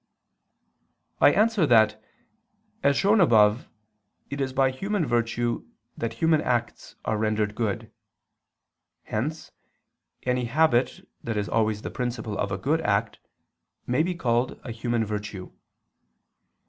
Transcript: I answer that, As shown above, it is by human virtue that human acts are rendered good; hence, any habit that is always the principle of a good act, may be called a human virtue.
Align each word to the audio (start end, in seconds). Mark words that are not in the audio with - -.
I 1.19 1.31
answer 1.31 1.67
that, 1.67 2.03
As 2.81 2.97
shown 2.97 3.21
above, 3.21 3.69
it 4.31 4.41
is 4.41 4.51
by 4.51 4.71
human 4.71 5.05
virtue 5.05 5.69
that 5.95 6.13
human 6.13 6.41
acts 6.41 6.95
are 7.05 7.19
rendered 7.19 7.53
good; 7.53 7.91
hence, 9.03 9.51
any 10.23 10.45
habit 10.45 11.07
that 11.23 11.37
is 11.37 11.47
always 11.47 11.83
the 11.83 11.91
principle 11.91 12.35
of 12.39 12.51
a 12.51 12.57
good 12.57 12.81
act, 12.81 13.19
may 13.85 14.01
be 14.01 14.15
called 14.15 14.59
a 14.63 14.71
human 14.71 15.05
virtue. 15.05 15.51